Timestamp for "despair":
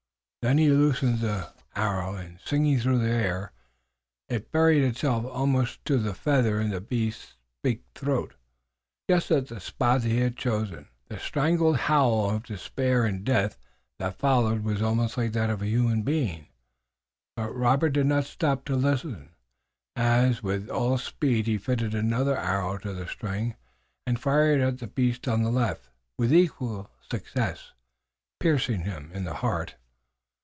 12.41-13.05